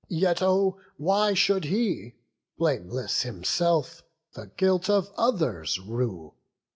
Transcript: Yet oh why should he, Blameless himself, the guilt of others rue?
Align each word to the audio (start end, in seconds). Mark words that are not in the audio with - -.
Yet 0.09 0.41
oh 0.41 0.79
why 0.97 1.35
should 1.35 1.65
he, 1.65 2.15
Blameless 2.57 3.21
himself, 3.21 4.01
the 4.33 4.47
guilt 4.47 4.89
of 4.89 5.13
others 5.15 5.77
rue? 5.79 6.33